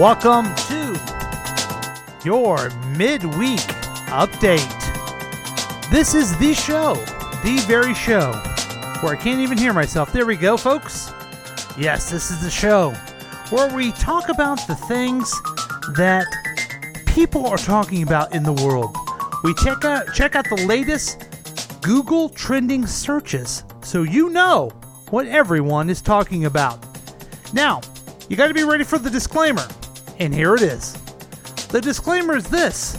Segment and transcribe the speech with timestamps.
[0.00, 0.98] Welcome to
[2.24, 3.60] your midweek
[4.08, 4.70] update.
[5.90, 6.94] This is the show,
[7.44, 8.32] the very show,
[9.02, 10.10] where I can't even hear myself.
[10.10, 11.12] There we go, folks.
[11.76, 12.92] Yes, this is the show
[13.50, 15.30] where we talk about the things
[15.98, 16.24] that
[17.04, 18.96] people are talking about in the world.
[19.44, 21.26] We check out check out the latest
[21.82, 24.70] Google trending searches so you know
[25.10, 26.82] what everyone is talking about.
[27.52, 27.82] Now,
[28.30, 29.68] you got to be ready for the disclaimer.
[30.20, 30.92] And here it is.
[31.68, 32.98] The disclaimer is this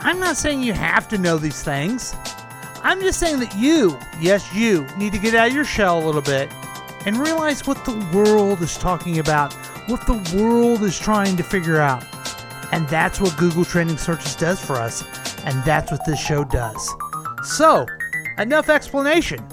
[0.00, 2.14] I'm not saying you have to know these things.
[2.82, 6.04] I'm just saying that you, yes, you, need to get out of your shell a
[6.04, 6.48] little bit
[7.06, 9.52] and realize what the world is talking about,
[9.88, 12.04] what the world is trying to figure out.
[12.70, 15.02] And that's what Google Trending Searches does for us,
[15.44, 16.94] and that's what this show does.
[17.42, 17.86] So,
[18.38, 19.44] enough explanation.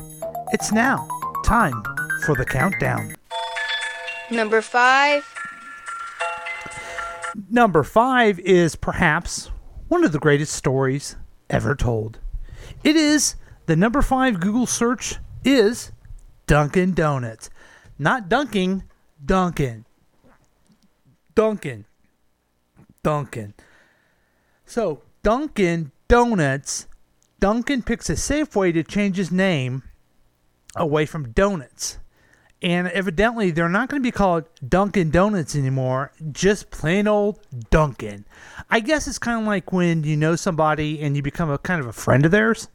[0.51, 1.07] It's now
[1.43, 1.81] time
[2.25, 3.15] for the countdown.
[4.29, 5.34] Number five.
[7.49, 9.51] Number five is perhaps
[9.87, 11.15] one of the greatest stories
[11.49, 12.19] ever told.
[12.83, 15.91] It is the number five Google search is
[16.47, 17.49] Dunkin' Donuts.
[17.99, 18.83] Not dunking,
[19.23, 19.85] Dunkin'.
[21.33, 21.85] Dunkin'.
[23.03, 23.53] Dunkin'.
[24.65, 26.87] So, Dunkin' Donuts,
[27.39, 29.83] Dunkin' picks a safe way to change his name
[30.75, 31.99] away from donuts.
[32.61, 37.39] And evidently, they're not going to be called Dunkin' Donuts anymore, just plain old
[37.69, 38.25] Dunkin'.
[38.69, 41.81] I guess it's kind of like when you know somebody and you become a kind
[41.81, 42.69] of a friend of theirs,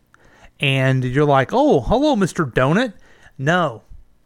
[0.61, 2.50] and you're like, oh, hello, Mr.
[2.50, 2.92] Donut.
[3.39, 3.83] No,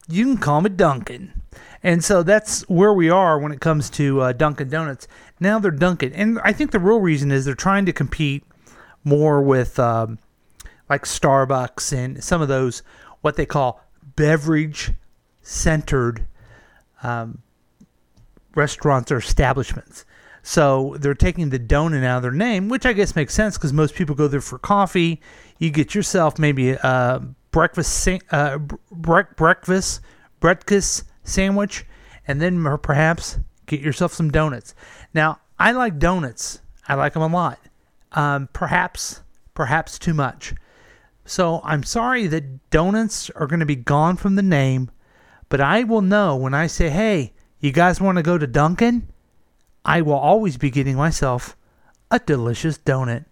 [0.09, 1.43] you can call me Dunkin'.
[1.83, 5.07] And so that's where we are when it comes to uh, Dunkin' Donuts.
[5.39, 6.15] Now they're Dunkin'.
[6.15, 8.43] And I think the real reason is they're trying to compete
[9.05, 10.19] more with um,
[10.89, 12.83] like Starbucks and some of those,
[13.21, 13.81] what they call
[14.17, 14.93] beverage
[15.45, 16.27] centered
[17.03, 17.43] um,
[18.57, 20.05] restaurants or establishments.
[20.43, 23.73] So they're taking the donut out of their name, which I guess makes sense because
[23.73, 25.21] most people go there for coffee.
[25.59, 30.01] You get yourself maybe a breakfast, uh, bre- breakfast,
[30.41, 31.87] breakfast sandwich,
[32.27, 34.75] and then perhaps get yourself some donuts.
[35.15, 36.61] Now, I like donuts.
[36.89, 37.59] I like them a lot.
[38.13, 39.23] Um, perhaps,
[39.55, 40.55] perhaps too much.
[41.25, 44.91] So I'm sorry that donuts are going to be gone from the name,
[45.49, 49.09] but I will know when I say, hey, you guys want to go to Dunkin'?
[49.85, 51.57] I will always be getting myself
[52.11, 53.25] a delicious donut.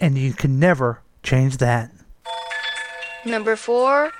[0.00, 1.90] And you can never change that.
[3.24, 4.12] Number four.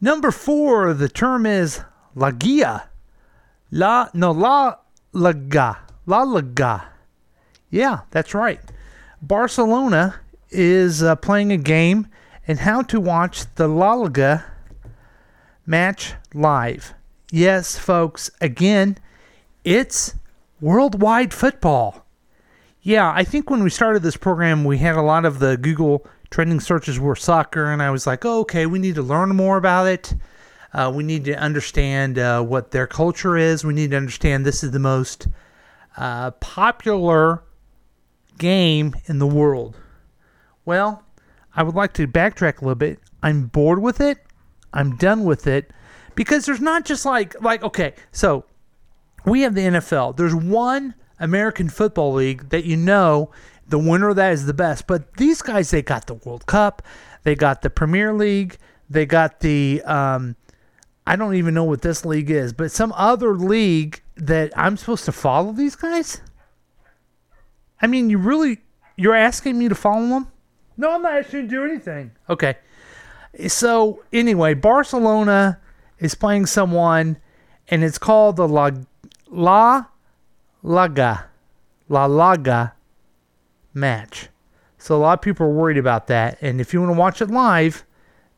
[0.00, 1.80] Number four, the term is
[2.14, 2.88] la guia.
[3.70, 4.76] La, no, la
[5.14, 5.78] laga.
[6.06, 6.84] La laga.
[7.70, 8.60] Yeah, that's right.
[9.20, 12.06] Barcelona is uh, playing a game
[12.46, 14.44] and how to watch the La Liga
[15.68, 16.94] match live.
[17.30, 18.96] Yes, folks, again,
[19.64, 20.14] it's
[20.62, 22.06] worldwide football.
[22.80, 26.06] Yeah, I think when we started this program, we had a lot of the Google
[26.30, 29.58] trending searches were soccer, and I was like, oh, okay, we need to learn more
[29.58, 30.14] about it.
[30.72, 33.62] Uh, we need to understand uh, what their culture is.
[33.62, 35.28] We need to understand this is the most
[35.98, 37.42] uh, popular
[38.38, 39.76] game in the world.
[40.64, 41.04] Well,
[41.54, 43.00] I would like to backtrack a little bit.
[43.22, 44.18] I'm bored with it.
[44.72, 45.70] I'm done with it
[46.14, 48.44] because there's not just like like okay, so
[49.24, 50.16] we have the NFL.
[50.16, 53.30] There's one American Football League that you know
[53.68, 54.86] the winner of that is the best.
[54.86, 56.82] But these guys, they got the World Cup,
[57.22, 58.58] they got the Premier League,
[58.88, 60.36] they got the um,
[61.06, 65.04] I don't even know what this league is, but some other league that I'm supposed
[65.06, 66.20] to follow these guys.
[67.80, 68.60] I mean, you really
[68.96, 70.28] you're asking me to follow them?
[70.76, 72.12] No, I'm not asking you to do anything.
[72.28, 72.56] Okay.
[73.46, 75.60] So anyway, Barcelona
[75.98, 77.18] is playing someone,
[77.68, 78.70] and it's called the La
[79.28, 79.84] La
[80.64, 81.24] Laga
[81.88, 82.72] La Laga
[83.72, 84.28] match.
[84.78, 87.22] So a lot of people are worried about that, and if you want to watch
[87.22, 87.84] it live,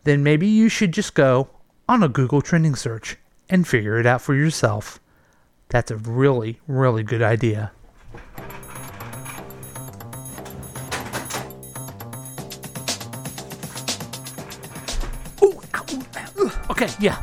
[0.04, 1.48] then maybe you should just go
[1.88, 3.16] on a Google trending search
[3.48, 5.00] and figure it out for yourself.
[5.68, 7.72] That's a really, really good idea.
[16.70, 17.22] Okay, yeah.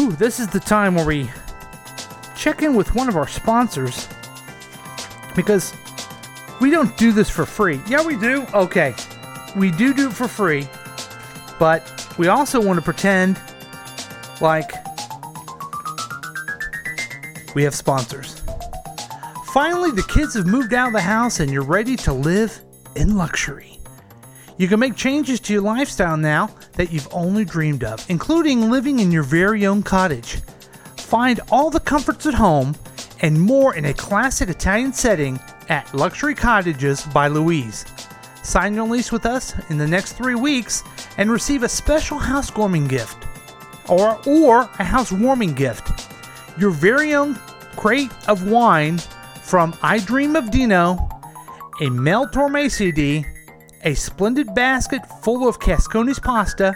[0.00, 1.30] Ooh, this is the time where we
[2.36, 4.08] check in with one of our sponsors
[5.36, 5.74] because
[6.60, 7.80] we don't do this for free.
[7.86, 8.46] Yeah, we do.
[8.54, 8.94] Okay.
[9.56, 10.68] We do do it for free,
[11.58, 13.40] but we also want to pretend
[14.40, 14.72] like
[17.54, 18.42] we have sponsors.
[19.52, 22.60] Finally, the kids have moved out of the house and you're ready to live
[22.94, 23.78] in luxury.
[24.56, 29.00] You can make changes to your lifestyle now that you've only dreamed of, including living
[29.00, 30.40] in your very own cottage.
[30.96, 32.76] Find all the comforts at home
[33.22, 35.38] and more in a classic Italian setting
[35.68, 37.84] at Luxury Cottages by Louise.
[38.42, 40.82] Sign your lease with us in the next three weeks
[41.18, 43.26] and receive a special housewarming gift
[43.88, 46.08] or, or a housewarming gift.
[46.58, 47.34] Your very own
[47.76, 48.98] crate of wine
[49.42, 51.08] from I Dream of Dino,
[51.80, 53.26] a Mel Torme CD,
[53.82, 56.74] a splendid basket full of Cascones pasta,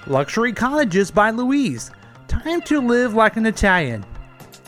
[0.09, 1.93] Luxury Cottages by Louise.
[2.27, 4.05] Time to live like an Italian.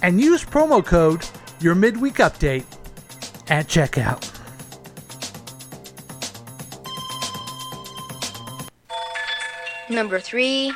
[0.04, 1.24] And use promo code
[1.60, 2.66] your midweek update
[3.48, 4.20] at checkout.
[9.88, 10.74] Number 3.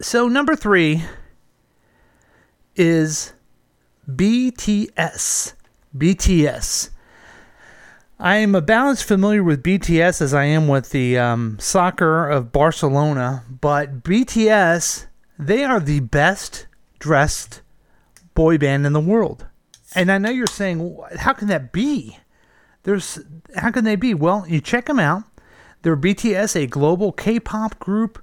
[0.00, 1.02] So number 3
[2.76, 3.32] is
[4.08, 5.54] BTS.
[5.98, 6.90] BTS.
[8.20, 12.52] I am about as familiar with BTS as I am with the um, soccer of
[12.52, 15.06] Barcelona, but BTS,
[15.40, 16.66] they are the best
[16.98, 17.62] dressed
[18.34, 19.46] boy band in the world.
[19.94, 22.18] And I know you're saying, how can that be?
[22.84, 23.18] There's
[23.56, 24.14] how can they be?
[24.14, 25.24] Well, you check them out.
[25.82, 28.22] They're BTS, a global K-pop group.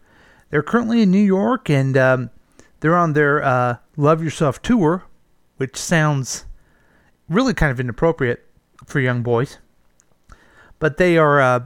[0.50, 2.30] They're currently in New York, and um,
[2.80, 5.04] they're on their uh, "Love Yourself" tour,
[5.58, 6.46] which sounds
[7.30, 8.46] really kind of inappropriate
[8.86, 9.58] for young boys.
[10.80, 11.66] But they are uh,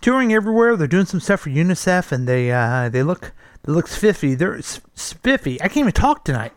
[0.00, 0.76] touring everywhere.
[0.76, 3.32] They're doing some stuff for UNICEF, and they uh, they look
[3.66, 4.34] they look spiffy.
[4.34, 5.60] They're spiffy.
[5.60, 6.52] I can't even talk tonight.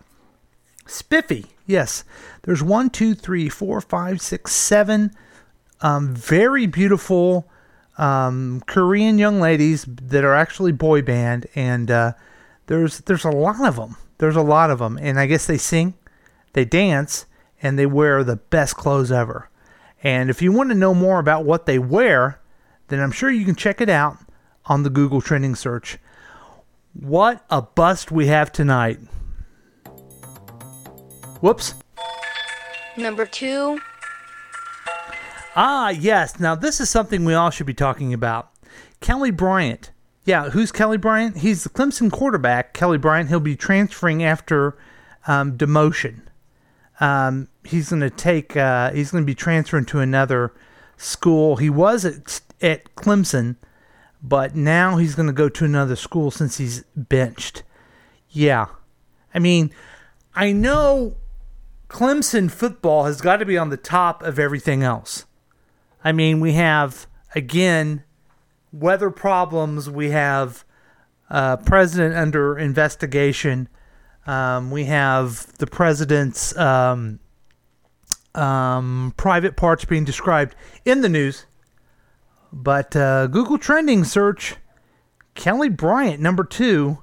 [0.86, 1.48] Spiffy.
[1.66, 2.04] Yes.
[2.44, 5.12] There's one, two, three, four, five, six, seven.
[5.82, 7.50] Um, very beautiful
[8.00, 12.14] um, Korean young ladies that are actually boy band, and uh,
[12.68, 13.98] there's there's a lot of them.
[14.18, 15.94] There's a lot of them, and I guess they sing,
[16.54, 17.26] they dance,
[17.62, 19.50] and they wear the best clothes ever.
[20.02, 22.40] And if you want to know more about what they wear,
[22.88, 24.18] then I'm sure you can check it out
[24.66, 25.98] on the Google trending search.
[26.94, 29.00] What a bust we have tonight.
[31.42, 31.76] Whoops.
[32.98, 33.80] Number 2.
[35.56, 36.40] Ah, yes.
[36.40, 38.50] Now, this is something we all should be talking about.
[39.02, 39.92] Kelly Bryant.
[40.26, 41.38] Yeah, who's Kelly Bryant?
[41.38, 43.30] He's the Clemson quarterback, Kelly Bryant.
[43.30, 44.78] He'll be transferring after
[45.28, 46.22] um, demotion.
[47.00, 48.56] Um, he's going to take.
[48.56, 50.54] Uh, he's going to be transferring to another
[50.98, 51.56] school.
[51.56, 53.56] He was at, at Clemson,
[54.21, 57.63] but now he's going to go to another school since he's benched.
[58.30, 58.68] Yeah,
[59.33, 59.71] I mean,
[60.36, 61.16] I know
[61.89, 65.25] Clemson football has got to be on the top of everything else.
[66.04, 68.04] I mean, we have again
[68.71, 69.89] weather problems.
[69.89, 70.63] We have
[71.30, 73.69] uh, president under investigation.
[74.25, 77.19] Um, we have the president's um,
[78.36, 80.56] um, private parts being described
[80.86, 81.45] in the news.
[82.51, 84.56] But uh, Google trending search
[85.36, 87.00] Kelly Bryant, number two,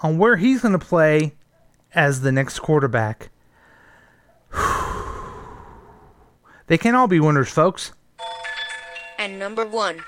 [0.00, 1.34] on where he's going to play
[1.94, 3.30] as the next quarterback.
[6.66, 7.92] they can all be winners, folks.
[9.18, 10.02] And number 1.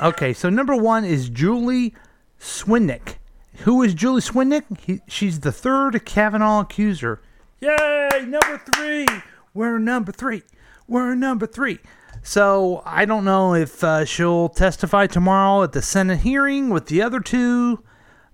[0.00, 1.94] Okay, so number one is Julie
[2.40, 3.16] Swetnick.
[3.58, 4.64] Who is Julie Swetnick?
[4.80, 7.20] He, she's the third Kavanaugh accuser.
[7.60, 8.08] Yay!
[8.26, 9.06] Number three.
[9.54, 10.42] We're number three.
[10.88, 11.78] We're number three.
[12.22, 17.02] So I don't know if uh, she'll testify tomorrow at the Senate hearing with the
[17.02, 17.82] other two,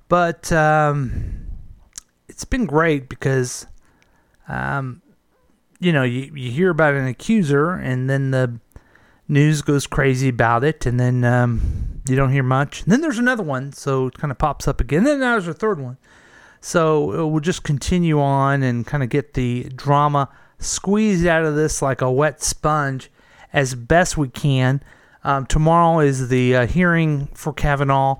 [0.08, 1.46] but um,
[2.28, 3.66] it's been great because,
[4.46, 5.00] um,
[5.80, 8.60] you know, you, you hear about an accuser and then the
[9.26, 12.82] news goes crazy about it, and then um, you don't hear much.
[12.82, 14.98] And then there's another one, so it kind of pops up again.
[14.98, 15.98] And then there's a third one.
[16.60, 20.28] So uh, we'll just continue on and kind of get the drama
[20.58, 23.10] squeezed out of this like a wet sponge
[23.52, 24.82] as best we can.
[25.24, 28.16] Um, tomorrow is the uh, hearing for Kavanaugh,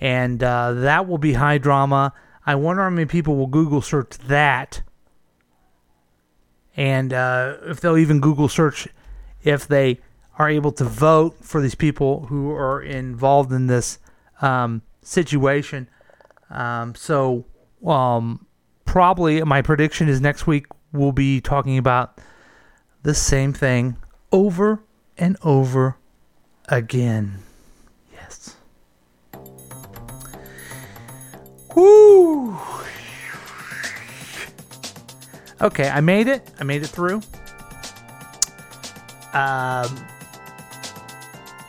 [0.00, 2.12] and uh, that will be high drama.
[2.44, 4.82] I wonder how many people will Google search that,
[6.76, 8.88] and uh, if they'll even Google search
[9.42, 10.00] if they
[10.38, 13.98] are able to vote for these people who are involved in this
[14.40, 15.88] um, situation.
[16.50, 17.44] Um, so,
[17.86, 18.46] um,
[18.84, 22.18] probably my prediction is next week we'll be talking about
[23.02, 23.96] the same thing
[24.32, 24.82] over
[25.18, 25.96] and over
[26.68, 27.38] again.
[28.12, 28.56] Yes.
[31.74, 32.58] Woo!
[35.60, 36.50] Okay, I made it.
[36.58, 37.20] I made it through.
[39.34, 40.06] Um,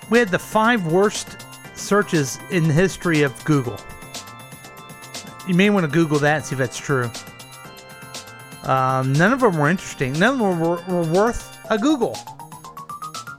[0.10, 3.78] we had the five worst searches in the history of Google.
[5.48, 7.12] You may want to Google that and see if that's true.
[8.64, 10.14] Um, none of them were interesting.
[10.14, 12.18] None of them were, were worth a Google.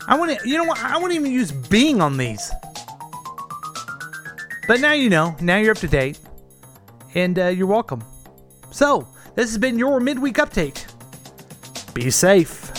[0.08, 0.78] I to, you know what?
[0.78, 2.50] I wouldn't even use Bing on these.
[4.66, 5.36] But now you know.
[5.40, 6.18] Now you're up to date,
[7.14, 8.02] and uh, you're welcome.
[8.70, 10.86] So this has been your midweek update.
[11.94, 12.70] Be safe.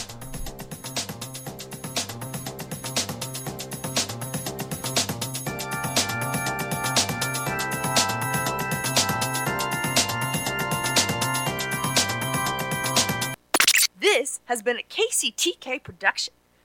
[14.00, 16.34] This has been a KCTK production,